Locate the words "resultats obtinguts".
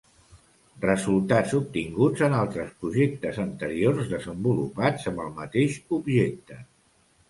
0.85-2.25